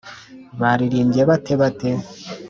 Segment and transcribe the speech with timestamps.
[0.61, 1.89] baririmbye bate’ bate’